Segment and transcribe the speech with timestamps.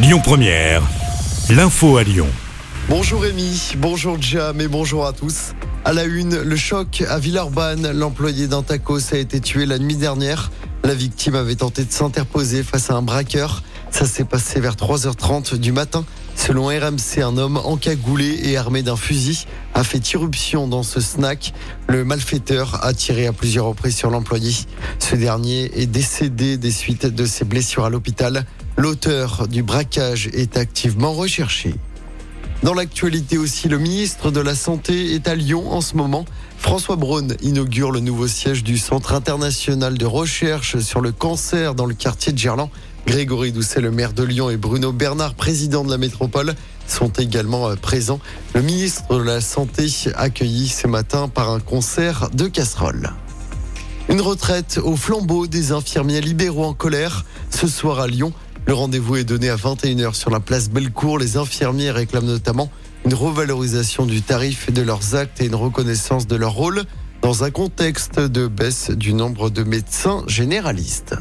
[0.00, 0.80] Lyon Première,
[1.50, 2.28] l'info à Lyon.
[2.88, 5.54] Bonjour Rémi, bonjour Jam et bonjour à tous.
[5.84, 7.90] À la une, le choc à Villeurbanne.
[7.90, 10.52] L'employé d'un tacos a été tué la nuit dernière.
[10.84, 13.64] La victime avait tenté de s'interposer face à un braqueur.
[13.90, 16.04] Ça s'est passé vers 3h30 du matin.
[16.36, 21.52] Selon RMC, un homme encagoulé et armé d'un fusil a fait irruption dans ce snack.
[21.88, 24.54] Le malfaiteur a tiré à plusieurs reprises sur l'employé.
[25.00, 28.44] Ce dernier est décédé des suites de ses blessures à l'hôpital.
[28.78, 31.74] L'auteur du braquage est activement recherché.
[32.62, 36.24] Dans l'actualité aussi, le ministre de la Santé est à Lyon en ce moment.
[36.58, 41.86] François Braun inaugure le nouveau siège du Centre international de recherche sur le cancer dans
[41.86, 42.70] le quartier de Gerland.
[43.04, 46.54] Grégory Doucet, le maire de Lyon, et Bruno Bernard, président de la métropole,
[46.86, 48.20] sont également euh, présents.
[48.54, 53.10] Le ministre de la Santé accueilli ce matin par un concert de casseroles.
[54.08, 58.32] Une retraite au flambeau des infirmiers libéraux en colère ce soir à Lyon.
[58.68, 61.18] Le rendez-vous est donné à 21h sur la place Bellecour.
[61.18, 62.70] Les infirmiers réclament notamment
[63.06, 66.82] une revalorisation du tarif de leurs actes et une reconnaissance de leur rôle
[67.22, 71.14] dans un contexte de baisse du nombre de médecins généralistes.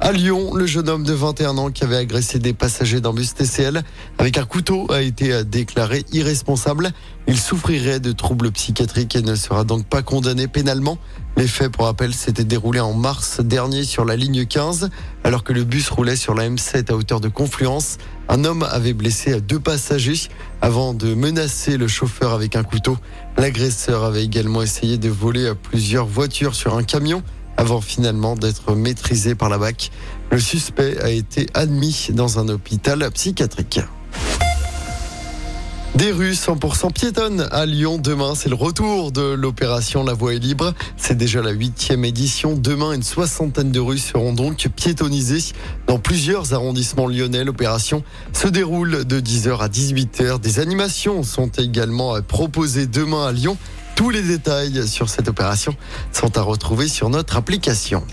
[0.00, 3.34] À Lyon, le jeune homme de 21 ans qui avait agressé des passagers d'un bus
[3.34, 3.82] TCL
[4.18, 6.92] avec un couteau a été déclaré irresponsable.
[7.26, 10.98] Il souffrirait de troubles psychiatriques et ne sera donc pas condamné pénalement.
[11.36, 14.88] Les faits, pour rappel, s'étaient déroulés en mars dernier sur la ligne 15,
[15.24, 17.98] alors que le bus roulait sur la M7 à hauteur de Confluence.
[18.28, 20.28] Un homme avait blessé deux passagers
[20.62, 22.96] avant de menacer le chauffeur avec un couteau.
[23.36, 27.24] L'agresseur avait également essayé de voler plusieurs voitures sur un camion
[27.58, 29.90] avant finalement d'être maîtrisé par la BAC.
[30.30, 33.80] Le suspect a été admis dans un hôpital psychiatrique.
[35.96, 37.98] Des rues 100% piétonnes à Lyon.
[37.98, 40.72] Demain, c'est le retour de l'opération La Voie est libre.
[40.96, 42.54] C'est déjà la huitième édition.
[42.54, 45.52] Demain, une soixantaine de rues seront donc piétonnisées
[45.88, 47.42] dans plusieurs arrondissements lyonnais.
[47.42, 50.38] L'opération se déroule de 10h à 18h.
[50.38, 53.56] Des animations sont également proposées demain à Lyon.
[53.98, 55.74] Tous les détails sur cette opération
[56.12, 58.04] sont à retrouver sur notre application.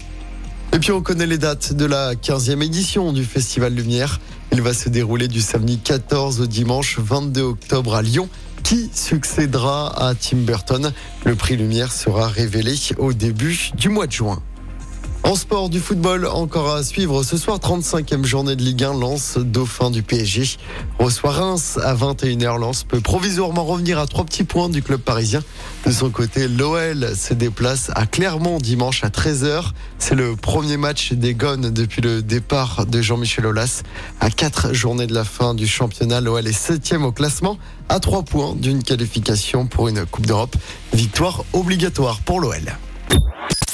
[0.73, 4.19] Et puis on connaît les dates de la 15e édition du Festival Lumière.
[4.51, 8.29] Il va se dérouler du samedi 14 au dimanche 22 octobre à Lyon.
[8.63, 10.91] Qui succédera à Tim Burton?
[11.23, 14.41] Le prix Lumière sera révélé au début du mois de juin.
[15.25, 19.39] En sport du football, encore à suivre ce soir, 35e journée de Ligue 1, Lens,
[19.39, 20.59] dauphin du PSG,
[20.99, 22.59] reçoit Reims à 21h.
[22.59, 25.41] Lens peut provisoirement revenir à trois petits points du club parisien.
[25.83, 29.71] De son côté, l'OL se déplace à Clermont dimanche à 13h.
[29.97, 33.81] C'est le premier match des Gones depuis le départ de Jean-Michel Aulas.
[34.19, 37.57] À quatre journées de la fin du championnat, l'OL est septième au classement
[37.89, 40.55] à trois points d'une qualification pour une Coupe d'Europe.
[40.93, 42.77] Victoire obligatoire pour l'OL.